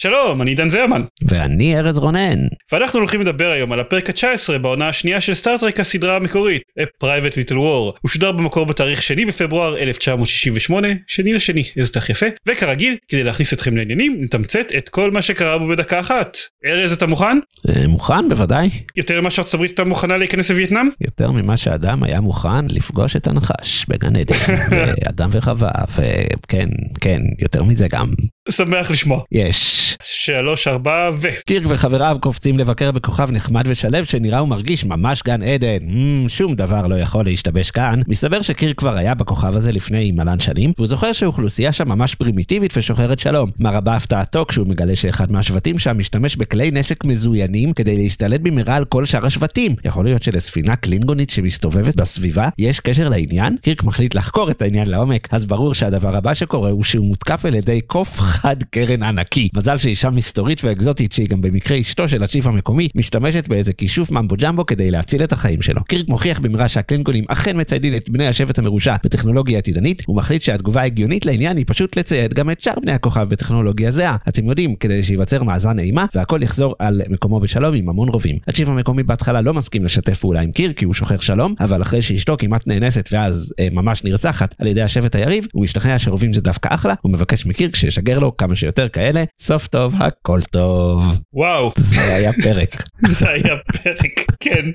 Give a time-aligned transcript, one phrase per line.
[0.00, 1.02] שלום, אני עידן זרמן.
[1.28, 2.38] ואני ארז רונן.
[2.72, 7.34] ואנחנו הולכים לדבר היום על הפרק ה-19 בעונה השנייה של סטארטרק הסדרה המקורית, A Private
[7.34, 7.98] Little War.
[8.00, 12.26] הוא שודר במקור בתאריך שני בפברואר 1968, שני לשני, איזה תאריך יפה.
[12.48, 16.36] וכרגיל, כדי להכניס אתכם לעניינים, נתמצת את כל מה שקרה בו בדקה אחת.
[16.66, 17.38] ארז, אתה מוכן?
[17.68, 18.70] אה, מוכן, בוודאי.
[18.96, 20.88] יותר ממה שארצות הברית הייתה מוכנה להיכנס לווייטנאם?
[21.00, 24.34] יותר ממה שאדם היה מוכן לפגוש את הנחש בגן עדן,
[24.70, 26.68] ואדם וחווה, וכן,
[27.00, 28.08] כן, יותר מזה גם.
[28.50, 29.20] שמח לשמוע.
[29.32, 29.87] יש.
[30.02, 31.28] שלוש, ארבע, ו...
[31.46, 35.78] קירק וחבריו קופצים לבקר בכוכב נחמד ושלב שנראה ומרגיש ממש גן עדן.
[35.88, 38.00] Mm, שום דבר לא יכול להשתבש כאן.
[38.08, 42.76] מסתבר שקירק כבר היה בכוכב הזה לפני מלן שנים, והוא זוכר שהאוכלוסייה שם ממש פרימיטיבית
[42.76, 43.50] ושוחרת שלום.
[43.58, 48.76] מה רבה הפתעתו כשהוא מגלה שאחד מהשבטים שם משתמש בכלי נשק מזוינים כדי להשתלט במהרה
[48.76, 49.74] על כל שאר השבטים.
[49.84, 53.56] יכול להיות שלספינה קלינגונית שמסתובבת בסביבה יש קשר לעניין?
[53.62, 57.54] קירק מחליט לחקור את העניין לעומק, אז ברור שהדבר הבא שקורה הוא שהוא מותקף על
[57.54, 59.48] ידי קוף חד קרן ענקי.
[59.54, 64.34] מזל שאישה מסתורית ואקזוטית שהיא גם במקרה אשתו של הצ'יף המקומי משתמשת באיזה כישוף ממבו
[64.40, 65.84] ג'מבו כדי להציל את החיים שלו.
[65.84, 71.26] קירק מוכיח במהרה שהקלינגונים אכן מציידים את בני השבט המרושע בטכנולוגיה עתידנית ומחליט שהתגובה ההגיונית
[71.26, 74.16] לעניין היא פשוט לצייד גם את שאר בני הכוכב בטכנולוגיה זהה.
[74.28, 78.38] אתם יודעים כדי שייווצר מאזן אימה והכל יחזור על מקומו בשלום עם המון רובים.
[78.48, 82.02] הצ'יף המקומי בהתחלה לא מסכים לשתף פעולה עם קירק כי הוא שוחר שלום אבל אחרי
[82.02, 86.40] שאשתו כמעט נאנסת ואז אה, ממש נרצחת על ידי השבט היריב הוא משתכנע שרובים זה
[86.40, 87.12] דווקא אחלה הוא
[87.46, 91.18] מקירק שישגר לו כמה שיותר כאלה סוף טוב הכל טוב.
[91.32, 91.72] וואו.
[91.76, 92.82] זה היה פרק.
[93.18, 94.66] זה היה פרק, כן.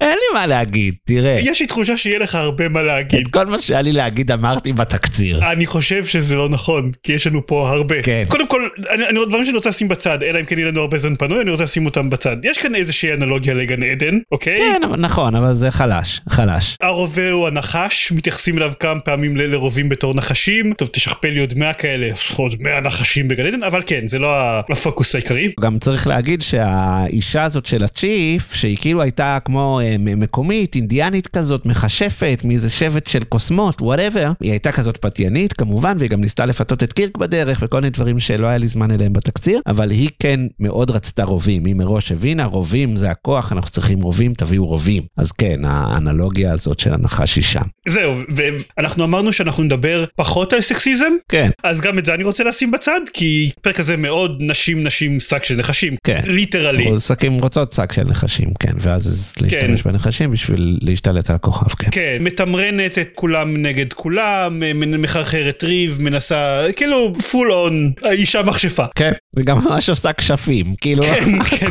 [0.00, 1.36] אין לי מה להגיד, תראה.
[1.40, 3.26] יש לי תחושה שיהיה לך הרבה מה להגיד.
[3.26, 5.50] את כל מה שהיה לי להגיד אמרתי בתקציר.
[5.52, 8.02] אני חושב שזה לא נכון, כי יש לנו פה הרבה.
[8.02, 8.24] כן.
[8.28, 10.98] קודם כל, אני, אני, דברים שאני רוצה לשים בצד, אלא אם כן יהיה לנו הרבה
[10.98, 12.36] זמן פנוי, אני רוצה לשים אותם בצד.
[12.42, 14.58] יש כאן איזושהי אנלוגיה לגן עדן, אוקיי?
[14.58, 16.76] כן, נכון, אבל זה חלש, חלש.
[16.82, 20.72] הרובה הוא הנחש, מתייחסים אליו כמה פעמים ל- לרובים בתור נחשים.
[20.72, 24.28] טוב, תשכפל לי עוד 100 כאלה, עוד 100 נחשים בגן עדן, אבל כן, זה לא
[24.70, 25.52] הפוקוס העיקרי.
[25.60, 31.26] גם צריך להגיד שהאישה הזאת של ה chief, שהיא כאילו הייתה כמו אה, מקומית, אינדיאנית
[31.26, 36.46] כזאת, מכשפת, מאיזה שבט של קוסמות, whatever, היא הייתה כזאת פתיינית כמובן, והיא גם ניסתה
[36.46, 40.08] לפתות את קירק בדרך, וכל מיני דברים שלא היה לי זמן אליהם בתקציר, אבל היא
[40.18, 45.02] כן מאוד רצתה רובים, היא מראש הבינה, רובים זה הכוח, אנחנו צריכים רובים, תביאו רובים.
[45.16, 47.62] אז כן, האנלוגיה הזאת של הנחש היא שם.
[47.88, 51.50] זהו, ואנחנו אמרנו שאנחנו נדבר פחות על סקסיזם, כן.
[51.64, 55.44] אז גם את זה אני רוצה לשים בצד, כי הפרק הזה מאוד נשים נשים שק
[55.44, 56.20] של נחשים, כן.
[56.26, 57.00] literally.
[57.00, 59.90] שקים רוצות שק של נחשים, כן, ואז להשתמש כן.
[59.90, 61.88] בנחשים בשביל להשתלט על הכוכב, כן.
[61.90, 68.84] כן, מתמרנת את כולם נגד כולם, מ- מחרחרת ריב, מנסה, כאילו פול און, האישה מכשפה.
[68.94, 71.02] כן, וגם ממש עושה כשפים, כאילו.
[71.02, 71.70] כן, כן.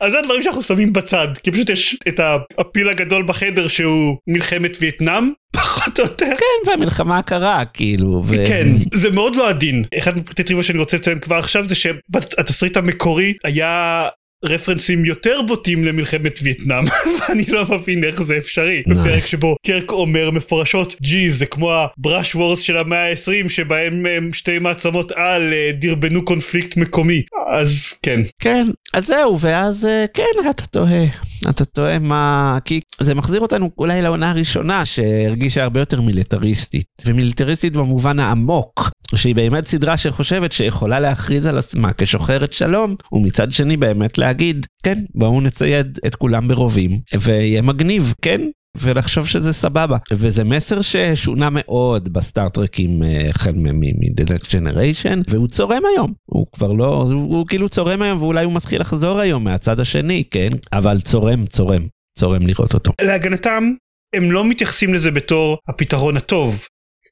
[0.00, 2.20] אז זה הדברים שאנחנו שמים בצד, כי פשוט יש את
[2.58, 6.26] הפיל הגדול בחדר שהוא מלחמת וייטנאם, פחות או יותר.
[6.38, 8.22] כן, והמלחמה הקרה, כאילו.
[8.26, 8.34] ו...
[8.46, 9.84] כן, זה מאוד לא עדין.
[9.98, 14.08] אחד מפרטי טריוויה שאני רוצה לציין כבר עכשיו זה שהתסריט המקורי היה
[14.46, 16.84] רפרנסים יותר בוטים למלחמת וייטנאם
[17.18, 18.94] ואני לא מבין איך זה אפשרי Nice.
[18.94, 24.32] בפרק שבו קרק אומר מפורשות ג'י זה כמו הבראש וורס של המאה ה-20 שבהם הם
[24.32, 30.50] שתי מעצמות על אה, דרבנו קונפליקט מקומי אז כן כן, אז זהו, ואז אה, כן,
[30.50, 31.04] אתה תוהה.
[31.50, 32.58] אתה תוהה מה...
[32.64, 36.86] כי זה מחזיר אותנו אולי לעונה הראשונה שהרגישה הרבה יותר מיליטריסטית.
[37.06, 43.76] ומיליטריסטית במובן העמוק, שהיא באמת סדרה שחושבת שיכולה להכריז על עצמה כשוחרת שלום, ומצד שני
[43.76, 48.40] באמת להגיד, כן, בואו נצייד את כולם ברובים, ויהיה מגניב, כן?
[48.80, 49.96] ולחשוב שזה סבבה.
[50.12, 56.12] וזה מסר ששונה מאוד בסטארט-טרקים אה, החל מ-The Next Generation, והוא צורם היום.
[56.24, 60.24] הוא כבר לא, הוא, הוא כאילו צורם היום, ואולי הוא מתחיל לחזור היום מהצד השני,
[60.30, 60.48] כן?
[60.72, 61.86] אבל צורם, צורם,
[62.18, 62.92] צורם לראות אותו.
[63.02, 63.72] להגנתם
[64.16, 66.66] הם לא מתייחסים לזה בתור הפתרון הטוב.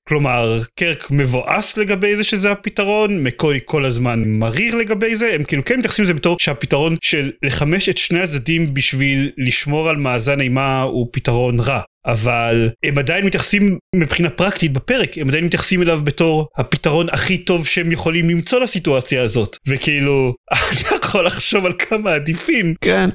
[0.09, 5.65] כלומר קרק מבואס לגבי זה שזה הפתרון מקוי כל הזמן מריר לגבי זה הם כאילו
[5.65, 10.83] כן מתייחסים לזה בתור שהפתרון של לחמש את שני הצדדים בשביל לשמור על מאזן אימה
[10.83, 11.81] הוא פתרון רע.
[12.07, 17.67] אבל הם עדיין מתייחסים מבחינה פרקטית בפרק הם עדיין מתייחסים אליו בתור הפתרון הכי טוב
[17.67, 19.57] שהם יכולים למצוא לסיטואציה הזאת.
[19.67, 22.75] וכאילו אני יכול לחשוב על כמה עדיפים.
[22.81, 23.11] כן,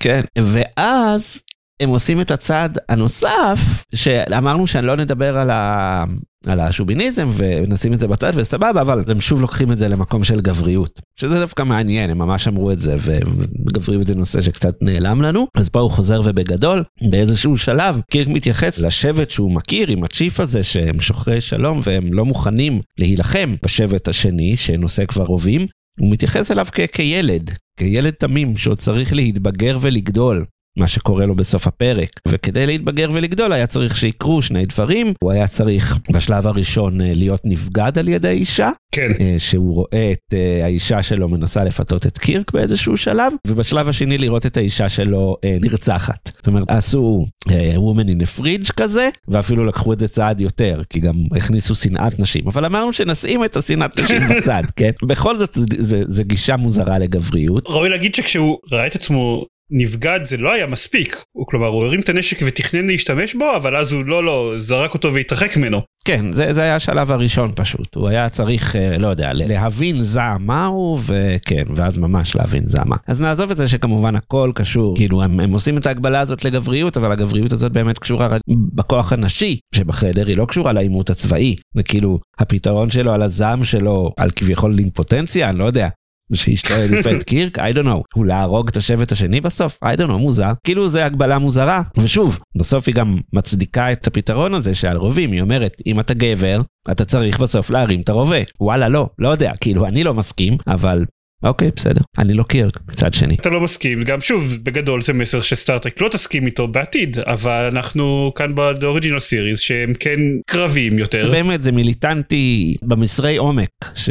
[0.00, 0.20] כן.
[0.38, 1.42] ואז
[1.82, 6.04] הם עושים את הצעד הנוסף, שאמרנו שאני לא נדבר על, ה...
[6.46, 10.40] על השוביניזם ונשים את זה בצד וסבבה, אבל הם שוב לוקחים את זה למקום של
[10.40, 11.00] גבריות.
[11.16, 15.46] שזה דווקא מעניין, הם ממש אמרו את זה, וגבריות זה נושא שקצת נעלם לנו.
[15.56, 20.62] אז פה הוא חוזר ובגדול, באיזשהו שלב, קירק מתייחס לשבט שהוא מכיר עם הצ'יף הזה
[20.62, 25.66] שהם שוחרי שלום והם לא מוכנים להילחם בשבט השני שנושא כבר רובים.
[26.00, 30.44] הוא מתייחס אליו כ- כילד, כילד תמים שעוד צריך להתבגר ולגדול.
[30.78, 32.08] מה שקורה לו בסוף הפרק.
[32.28, 35.12] וכדי להתבגר ולגדול היה צריך שיקרו שני דברים.
[35.22, 38.70] הוא היה צריך בשלב הראשון אה, להיות נבגד על ידי אישה.
[38.94, 39.12] כן.
[39.20, 44.18] אה, שהוא רואה את אה, האישה שלו מנסה לפתות את קירק באיזשהו שלב, ובשלב השני
[44.18, 46.30] לראות את האישה שלו נרצחת.
[46.36, 51.00] זאת אומרת, עשו woman in a fridge כזה, ואפילו לקחו את זה צעד יותר, כי
[51.00, 52.48] גם הכניסו שנאת נשים.
[52.48, 54.90] אבל אמרנו שנשים את השנאת נשים בצד, כן?
[55.02, 55.58] בכל זאת
[56.06, 57.66] זה גישה מוזרה לגבריות.
[57.66, 61.24] ראוי להגיד שכשהוא ראה את עצמו נבגד זה לא היה מספיק.
[61.32, 64.94] הוא כלומר הוא הרים את הנשק ותכנן להשתמש בו אבל אז הוא לא לא זרק
[64.94, 65.80] אותו והתרחק ממנו.
[66.04, 67.94] כן זה, זה היה השלב הראשון פשוט.
[67.94, 72.96] הוא היה צריך אה, לא יודע להבין זעם מהו וכן ואז ממש להבין זעם מה.
[73.06, 74.96] אז נעזוב את זה שכמובן הכל קשור.
[74.96, 78.40] כאילו הם, הם עושים את ההגבלה הזאת לגבריות אבל הגבריות הזאת באמת קשורה רק
[78.74, 81.56] בכוח הנשי שבחדר היא לא קשורה לעימות הצבאי.
[81.76, 85.88] וכאילו הפתרון שלו על הזעם שלו על כביכול אימפוטנציה אני לא יודע
[86.34, 86.74] שאשתו
[87.16, 89.78] את קירק, I don't know, הוא להרוג את השבט השני בסוף?
[89.84, 90.52] I don't know, מוזר.
[90.64, 91.82] כאילו זה הגבלה מוזרה.
[91.98, 96.60] ושוב, בסוף היא גם מצדיקה את הפתרון הזה שעל רובים, היא אומרת, אם אתה גבר,
[96.90, 98.36] אתה צריך בסוף להרים את הרובה.
[98.60, 101.04] וואלה, לא, לא יודע, כאילו אני לא מסכים, אבל
[101.42, 103.34] אוקיי בסדר אני לא קירק מצד שני.
[103.34, 108.32] אתה לא מסכים גם שוב בגדול זה מסר שסטארטרק לא תסכים איתו בעתיד אבל אנחנו
[108.34, 111.22] כאן באוריג'ינל סיריס שהם כן קרבים יותר.
[111.22, 114.10] זה באמת זה מיליטנטי במסרי עומק ש...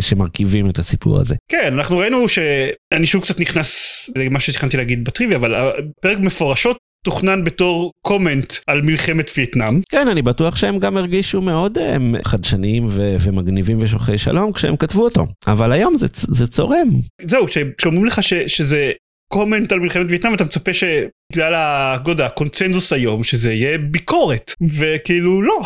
[0.00, 1.34] שמרכיבים את הסיפור הזה.
[1.50, 7.44] כן אנחנו ראינו שאני שוב קצת נכנס למה שתכננתי להגיד בטריוויה אבל הפרק מפורשות תוכנן
[7.44, 9.80] בתור קומנט על מלחמת וייטנאם.
[9.88, 14.76] כן, אני בטוח שהם גם הרגישו מאוד הם, אה, חדשניים ו- ומגניבים ושוחרי שלום כשהם
[14.76, 16.88] כתבו אותו, אבל היום זה, זה צורם.
[17.22, 17.46] זהו,
[17.78, 18.92] כשאומרים לך ש- שזה
[19.32, 25.60] קומנט על מלחמת וייטנאם אתה מצפה שבגלל הגודה, הקונצנזוס היום שזה יהיה ביקורת וכאילו לא.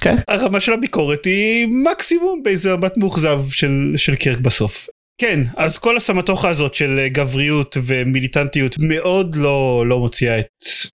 [0.00, 0.14] כן.
[0.28, 4.88] הרמה של הביקורת היא מקסימום באיזה מבט מאוכזב של, של קירק בסוף.
[5.20, 10.46] כן, אז כל הסמטוחה הזאת של אה, גבריות ומיליטנטיות מאוד לא, לא מוציאה את,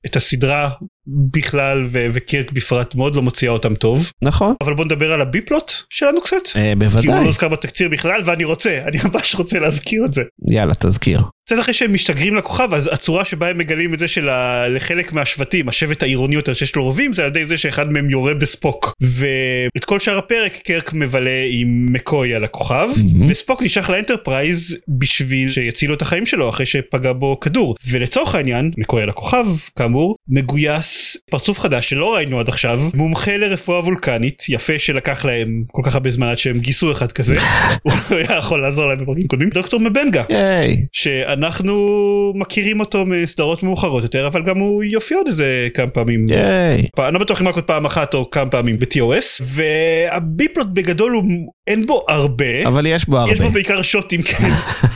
[0.06, 0.70] את הסדרה
[1.06, 4.10] בכלל ו- וקירק בפרט מאוד לא מוציאה אותם טוב.
[4.22, 4.54] נכון.
[4.62, 6.56] אבל בוא נדבר על ה B plot שלנו קצת.
[6.56, 7.02] אה, בוודאי.
[7.02, 10.22] כי הוא לא הוזכר בתקציר בכלל ואני רוצה, אני ממש רוצה להזכיר את זה.
[10.50, 11.20] יאללה תזכיר.
[11.46, 16.02] קצת אחרי שהם משתגרים לכוכב אז הצורה שבה הם מגלים את זה שלחלק מהשבטים השבט
[16.02, 20.00] העירוני יותר שיש לו רובים זה על ידי זה שאחד מהם יורה בספוק ואת כל
[20.00, 23.30] שאר הפרק קירק מבלה עם מקוי על הכוכב mm-hmm.
[23.30, 28.70] וספוק נשלח לאנטרפרייז בשביל שיציל לו את החיים שלו אחרי שפגע בו כדור ולצורך העניין
[28.76, 29.46] מקוי על הכוכב
[29.78, 35.82] כאמור מגויס פרצוף חדש שלא ראינו עד עכשיו מומחה לרפואה וולקנית יפה שלקח להם כל
[35.84, 37.38] כך הרבה זמן עד שהם גייסו אחד כזה
[37.84, 40.22] הוא היה יכול לעזור להם בפרקים קודמים דוקטור מבנגה.
[40.22, 40.86] Hey.
[41.34, 46.28] אנחנו מכירים אותו מסדרות מאוחרות יותר אבל גם הוא יופיע עוד איזה כמה פעמים.
[46.28, 46.88] ייי.
[46.98, 51.52] אני לא בטוח אם רק עוד פעם אחת או כמה פעמים ב-TOS והביפלוט בגדול הוא
[51.66, 54.48] אין בו הרבה אבל יש בו הרבה יש בו בעיקר שוטים כן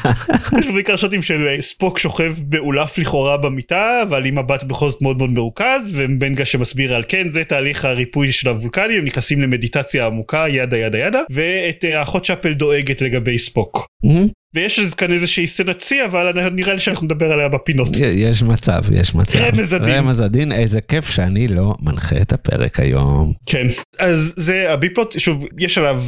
[0.60, 5.02] יש בו בעיקר שוטים של ספוק שוכב מאולף לכאורה במיטה אבל עם מבט בכל זאת
[5.02, 10.06] מאוד מאוד מרוכז ובנגה שמסביר על כן זה תהליך הריפוי של הוולקנים הם נכנסים למדיטציה
[10.06, 13.86] עמוקה ידה ידה ידה ואת אה, האחות שאפל דואגת לגבי ספוק.
[14.54, 17.88] ויש כאן איזושהי סצנת שיא אבל נראה לי שאנחנו נדבר עליה בפינות.
[18.00, 19.38] יש מצב יש מצב.
[19.38, 19.94] רמז הדין.
[19.94, 23.32] רמז הדין איזה כיף שאני לא מנחה את הפרק היום.
[23.46, 23.66] כן
[23.98, 26.02] אז זה הביפלוט שוב יש עליו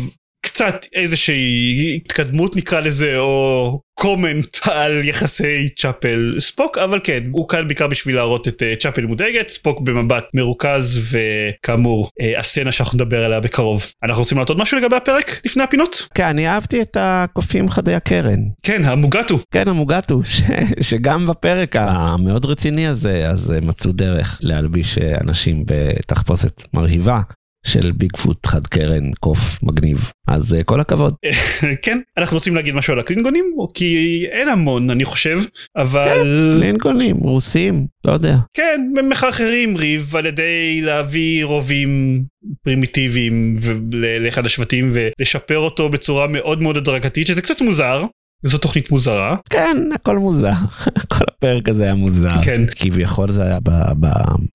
[0.60, 7.66] קצת איזושהי התקדמות נקרא לזה או קומנט על יחסי צ'אפל ספוק אבל כן הוא כאן
[7.66, 13.24] בעיקר בשביל להראות את uh, צ'אפל מודאגת ספוק במבט מרוכז וכאמור uh, הסצנה שאנחנו נדבר
[13.24, 16.08] עליה בקרוב אנחנו רוצים לעשות משהו לגבי הפרק לפני הפינות?
[16.14, 18.40] כן אני אהבתי את הקופים חדי הקרן.
[18.62, 19.38] כן המוגטו.
[19.50, 20.42] כן המוגטו ש...
[20.80, 27.20] שגם בפרק המאוד רציני הזה אז מצאו דרך להלביש אנשים בתחפושת מרהיבה
[27.66, 31.14] של ביגפוט חד קרן קוף מגניב אז uh, כל הכבוד.
[31.84, 35.38] כן אנחנו רוצים להגיד משהו על הקלינגונים כי אין המון אני חושב
[35.76, 42.22] אבל כן, קלינגונים רוסים לא יודע כן מחרחרים ריב על ידי להביא רובים
[42.62, 43.56] פרימיטיביים
[44.20, 48.04] לאחד השבטים ולשפר אותו בצורה מאוד מאוד הדרגתית שזה קצת מוזר
[48.42, 49.36] זו תוכנית מוזרה.
[49.50, 50.52] כן, הכל מוזר.
[51.12, 52.42] כל הפרק הזה היה מוזר.
[52.42, 52.62] כן.
[52.76, 53.58] כביכול זה היה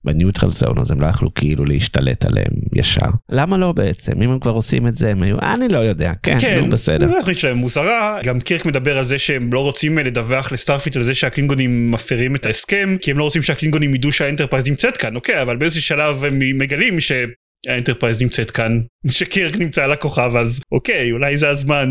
[0.04, 3.06] ב Neutral Zone, אז הם לא יכלו כאילו להשתלט עליהם ישר.
[3.30, 4.22] למה לא בעצם?
[4.22, 7.16] אם הם כבר עושים את זה, הם היו, אני לא יודע, כן, כן נו בסדר.
[7.16, 8.18] התוכנית שלהם מוזרה.
[8.24, 12.46] גם קירק מדבר על זה שהם לא רוצים לדווח לסטארפליט על זה שהקלינגונים מפרים את
[12.46, 16.38] ההסכם, כי הם לא רוצים שהקלינגונים ידעו שהאנטרפרייז נמצאת כאן, אוקיי, אבל באיזשהו שלב הם
[16.58, 17.12] מגלים ש...
[17.68, 21.88] האנטרפרייז נמצאת כאן, שקירק נמצא על הכוכב אז אוקיי אולי זה הזמן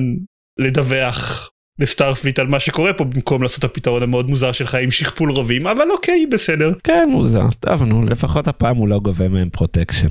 [0.60, 5.32] לדווח לסטארפליט על מה שקורה פה במקום לעשות את הפתרון המאוד מוזר שלך עם שכפול
[5.32, 6.74] רובים אבל אוקיי בסדר.
[6.84, 10.08] כן מוזר טוב נו לפחות הפעם הוא לא גובה מהם protection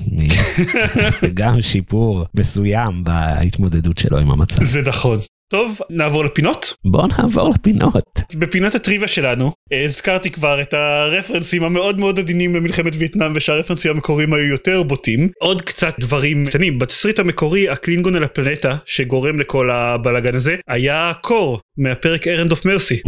[1.35, 4.64] גם שיפור מסוים בהתמודדות שלו עם המצב.
[4.64, 5.18] זה נכון.
[5.54, 6.75] טוב נעבור לפינות?
[6.84, 8.20] בוא נעבור לפינות.
[8.34, 9.52] בפינת הטריוויה שלנו
[9.84, 15.28] הזכרתי כבר את הרפרנסים המאוד מאוד עדינים למלחמת וייטנאם ושהרפרנסים המקוריים היו יותר בוטים.
[15.40, 16.78] עוד קצת דברים קטנים.
[16.78, 23.00] בתסריט המקורי הקלינגון על הפלנטה שגורם לכל הבלאגן הזה היה קור מהפרק Errand of Mercy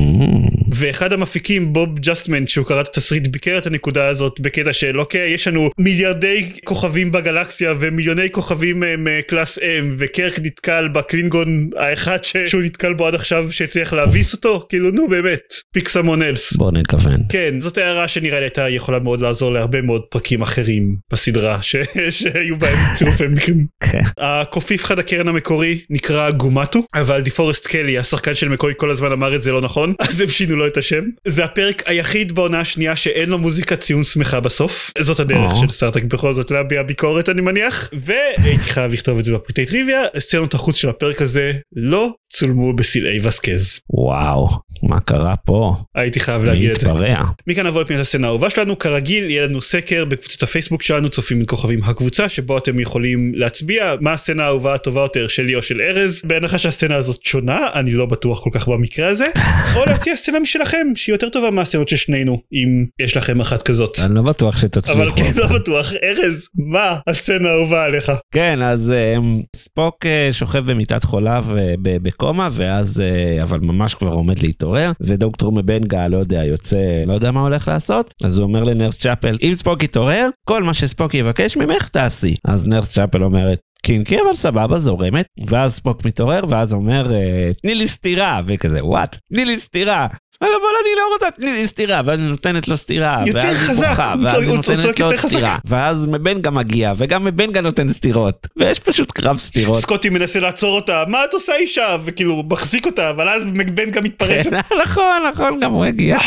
[0.73, 5.31] ואחד המפיקים בוב ג'סטמן שהוא קרא את התסריט ביקר את הנקודה הזאת בקטע של אוקיי
[5.31, 12.37] יש לנו מיליארדי כוכבים בגלקסיה ומיליוני כוכבים מ class M וקירק נתקל בקלינגון האחד ש...
[12.37, 16.57] שהוא נתקל בו עד עכשיו שהצליח להביס אותו כאילו נו באמת pick someone else.
[16.57, 17.21] בוא נכון.
[17.29, 21.77] כן זאת הערה שנראה לי הייתה יכולה מאוד לעזור להרבה מאוד פרקים אחרים בסדרה ש...
[22.19, 23.67] שהיו בהם צירופי מקרים.
[23.81, 24.03] כן.
[24.19, 29.37] הקופיף חד הקרן המקורי נקרא גומטו אבל דיפורסט קלי השחקן של מקוי כל הזמן אמר
[29.37, 31.05] את זה לא נכון אז הם שינו לו את השם.
[31.27, 34.91] זה הפרק היחיד בעונה השנייה שאין לו מוזיקת סיום שמחה בסוף.
[34.99, 35.61] זאת הדרך או.
[35.61, 37.91] של סטאר טרק בכל זאת להביע ביקורת אני מניח.
[38.01, 40.03] והייתי חייב לכתוב את זה בפריטי טריוויה.
[40.19, 43.81] סצנות החוץ של הפרק הזה לא צולמו בסלעי וסקז.
[43.91, 44.49] וואו
[44.83, 45.75] מה קרה פה?
[45.95, 46.91] הייתי חייב להגיד את זה.
[46.91, 47.23] התפרע?
[47.47, 51.47] מכאן נבוא לפינת הסצנה האהובה שלנו כרגיל יהיה לנו סקר בקבוצת הפייסבוק שלנו צופים בין
[51.49, 56.23] כוכבים הקבוצה שבו אתם יכולים להצביע מה הסצנה האהובה הטובה יותר שלי או של ארז
[56.25, 59.27] בהנחה שהסצנה הזאת שונה אני לא בטוח כל כך במקרה הזה
[59.77, 63.99] או להציע סצנה משלכם שהיא יותר טובה מהסצנות של שנינו אם יש לכם אחת כזאת.
[64.07, 64.99] אני לא בטוח שתצליחו.
[64.99, 70.71] אבל כן לא בטוח ארז מה הסצנה האהובה עליך כן, אז אמ, ספוק אה, שוכב
[70.71, 71.47] במיטת חוליו
[71.83, 74.66] בקומה, ואז, אה, אבל ממש כבר עומד להתעורר,
[75.01, 79.37] ודוקטור מבנגה, לא יודע, יוצא, לא יודע מה הולך לעשות, אז הוא אומר לנרס צ'אפל,
[79.43, 82.35] אם ספוק יתעורר, כל מה שספוק יבקש ממך תעשי.
[82.45, 85.27] אז נרס צ'אפל אומרת, קינקי אבל סבבה זורמת.
[85.47, 88.41] ואז ספוק מתעורר ואז אומר אה, תני לי סטירה.
[88.47, 89.17] וכזה וואט?
[89.33, 90.07] תני לי סטירה
[90.41, 90.49] אבל
[90.83, 94.15] אני לא רוצה תני לי סטירה ואז היא נותנת לו סטירה יותר ואז היא בוכה
[94.23, 95.17] ואז היא נותנת לו עוד.
[95.17, 99.77] סטירה ואז מבנגה מגיע וגם מבנגה נותן סטירות ויש פשוט קרב סטירות.
[99.81, 104.05] סקוטי מנסה לעצור אותה מה את עושה אישה וכאילו מחזיק אותה אבל אז מקבן גם
[104.05, 104.47] מתפרץ.
[104.47, 106.19] כן, נכון נכון גם הוא הגיע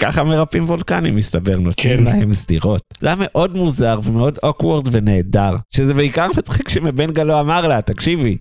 [0.00, 2.04] ככה מרפאים וולקנים מסתבר נותנים כן.
[2.04, 7.68] להם סטירות זה היה מאוד מוזר ומאוד אוקוורד ונהדר שזה בעיקר מצחיק שמבנגה לא אמר
[7.68, 8.36] לה תקשיבי.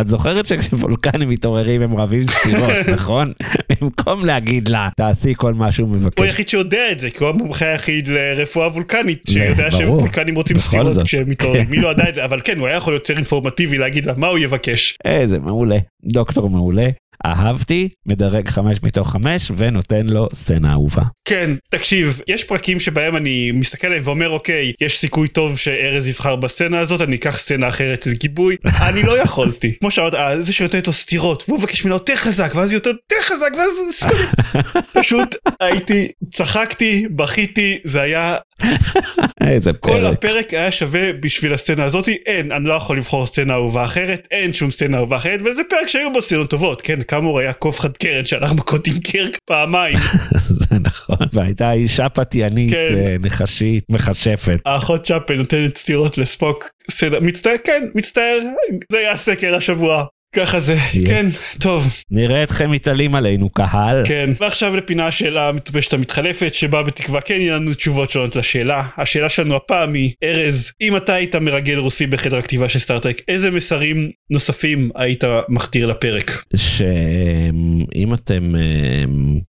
[0.00, 3.32] את זוכרת שכשוולקנים מתעוררים הם רבים סטירות נכון
[3.80, 6.22] במקום להגיד לה תעשי כל מה שהוא הוא מבקש.
[6.24, 9.70] היחיד שיודע את זה כי הוא המומחה היחיד לרפואה וולקנית שיודע.
[9.70, 11.02] שוולקנים רוצים זאת.
[11.04, 11.64] כשהם מתעוררים.
[11.70, 14.12] מי לא ידע את זה אבל כן הוא היה יכול להיות יותר אינפורמטיבי להגיד לה
[14.16, 14.96] מה הוא יבקש.
[15.04, 16.88] איזה מעולה דוקטור מעולה
[17.26, 21.02] אהבתי מדרג חמש מתוך חמש ונותן לו סצנה אהובה.
[21.24, 26.36] כן תקשיב יש פרקים שבהם אני מסתכל עליהם ואומר אוקיי יש סיכוי טוב שארז יבחר
[26.36, 28.56] בסצנה הזאת אני אקח סצנה אחרת לגיבוי
[28.88, 32.52] אני לא יכולתי כמו שאמרת אה, זה שנותנת לו סטירות והוא מבקש ממנו יותר חזק
[32.54, 32.92] ואז יותר
[33.22, 34.10] חזק ואז.
[35.00, 38.36] פשוט הייתי צחקתי בכיתי זה היה
[39.50, 40.12] איזה כל פרק.
[40.12, 44.52] הפרק היה שווה בשביל הסצנה הזאתי אין אני לא יכול לבחור סצנה אהובה אחרת אין
[44.52, 47.96] שום סצנה אהובה אחרת וזה פרק שהיו בו סצנות טובות כן כאמור היה קוף חד
[47.96, 49.98] קרן שהלך מכות עם קרק פעמיים
[50.68, 52.94] זה נכון והייתה אישה פתיינית כן.
[52.96, 54.58] אה, נחשית מכשפת.
[54.64, 56.68] האחות צ'אפל נותנת סטירות לספוק
[57.20, 58.38] מצטער כן מצטער
[58.92, 60.04] זה היה הסקר השבוע
[60.36, 60.76] ככה זה.
[61.06, 61.26] כן
[61.60, 61.86] טוב.
[62.10, 64.02] נראה אתכם מתעלים עלינו קהל.
[64.06, 64.30] כן.
[64.40, 68.88] ועכשיו לפינה של המטופשת המתחלפת שבה בתקווה כן יהיה לנו תשובות שונות לשאלה.
[68.96, 73.50] השאלה שלנו הפעם היא ארז אם אתה היית מרגל רוסי בחדר הכתיבה של סטארטרק איזה
[73.50, 76.44] מסרים נוספים היית מכתיר לפרק?
[76.56, 79.40] שאם אתם אמ,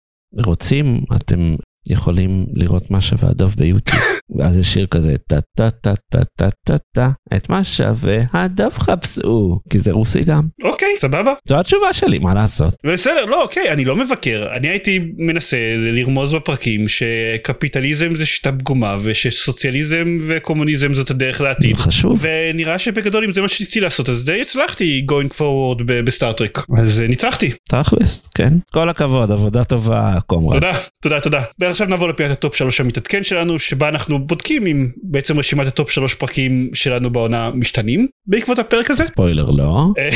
[0.45, 1.57] רוצים אתם
[1.91, 4.01] יכולים לראות מה שווה הדוב ביוטיוב.
[4.39, 8.73] ואז יש שיר כזה טה טה טה טה טה טה טה את מה שווה הדוב
[8.79, 10.43] חפשו כי זה רוסי גם.
[10.65, 11.35] אוקיי סבבה.
[11.49, 12.75] זו התשובה שלי מה לעשות?
[12.85, 14.49] בסדר לא אוקיי אני לא מבקר.
[14.57, 21.77] אני הייתי מנסה לרמוז בפרקים שקפיטליזם זה שיטה פגומה ושסוציאליזם וקומוניזם זאת הדרך לעתיד.
[21.77, 22.21] חשוב.
[22.21, 27.09] ונראה שבגדול אם זה מה שניסיתי לעשות אז די הצלחתי going forward בסטארטרק אז אה,
[27.09, 27.51] ניצחתי.
[27.69, 28.53] תכלס כן.
[28.73, 31.43] כל הכבוד עבודה טובה comrade תודה תודה תודה
[31.77, 35.73] ועכשיו נעבור לפינת ה top 3 המתעדכן שלנו שבה אנחנו בודקים אם בעצם רשימת ה
[35.73, 38.07] top 3 פרקים שלנו בעונה משתנים.
[38.27, 39.05] בעקבות הפרק הזה.
[39.05, 39.87] ספוילר לא.
[39.99, 40.11] אה,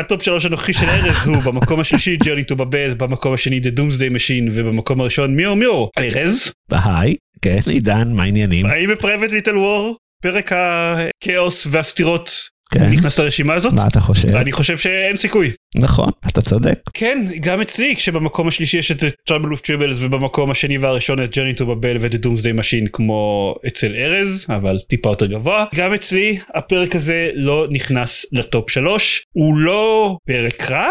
[0.00, 3.78] ה top 3 הנוכחי של ארז הוא במקום השלישי Journey to Babel במקום השני The
[3.78, 5.90] Doomsday Machine ובמקום הראשון Mirror Mirror.
[5.98, 8.66] ארז היי כן עידן מה העניינים?
[8.66, 9.96] האם ב Private Little War.
[10.22, 12.30] פרק הכאוס והסתירות
[12.72, 12.90] כן.
[12.90, 13.72] נכנס לרשימה הזאת?
[13.72, 14.28] מה אתה חושב?
[14.28, 15.50] אני חושב שאין סיכוי.
[15.76, 16.78] נכון, אתה צודק.
[16.94, 21.60] כן, גם אצלי, כשבמקום השלישי יש את Trouble with Tribbles ובמקום השני והראשון את Journey
[21.60, 25.64] to Babel ואת Doomsday Machine כמו אצל ארז, אבל טיפה יותר גבוה.
[25.74, 30.88] גם אצלי הפרק הזה לא נכנס לטופ שלוש, הוא לא פרק רע,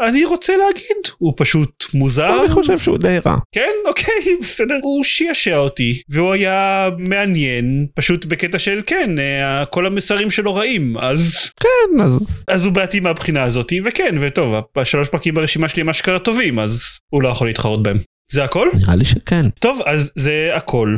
[0.00, 2.40] אני רוצה להגיד, הוא פשוט מוזר.
[2.40, 3.36] אני חושב שהוא די רע.
[3.52, 4.78] כן, אוקיי, בסדר.
[4.82, 10.98] הוא שיעשע אותי, והוא היה מעניין, פשוט בקטע של כן, אה, כל המסרים שלו רעים,
[10.98, 11.50] אז...
[11.60, 12.44] כן, אז...
[12.48, 16.82] אז הוא בעייתי מהבחינה הזאת, וכן, וטוב, השלוש פרקים ברשימה שלי הם אשכרה טובים, אז
[17.12, 17.98] הוא לא יכול להתחרות בהם.
[18.32, 18.68] זה הכל?
[18.82, 19.48] נראה לי שכן.
[19.50, 20.96] טוב, אז זה הכל.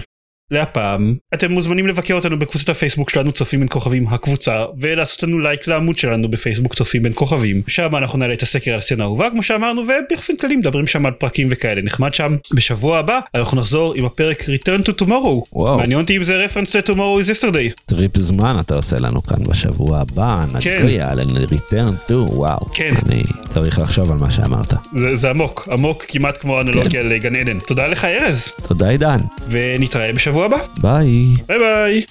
[0.50, 5.66] להפעם אתם מוזמנים לבקר אותנו בקבוצת הפייסבוק שלנו צופים בין כוכבים הקבוצה ולעשות לנו לייק
[5.66, 9.42] לעמוד שלנו בפייסבוק צופים בין כוכבים שם אנחנו נעלה את הסקר על הסצנה האהובה כמו
[9.42, 14.04] שאמרנו ובאופן כללי מדברים שם על פרקים וכאלה נחמד שם בשבוע הבא אנחנו נחזור עם
[14.04, 15.78] הפרק return to tomorrow וואו.
[15.78, 20.00] מעניין אותי אם זה רפרנס ל-tomorrow is yesterday טריפ זמן אתה עושה לנו כאן בשבוע
[20.00, 20.44] הבא.
[20.60, 20.78] כן.
[20.78, 22.60] נגויה על return to וואו.
[22.72, 22.94] כן.
[23.06, 24.74] אני צריך לחשוב על מה שאמרת.
[24.94, 29.18] זה, זה עמוק עמוק כמעט כמו אנלוגיה לגן עדן תודה לך ארז תודה עידן.
[29.48, 31.34] ונתראה בשבוע הבא ביי.
[31.48, 32.04] ביי ביי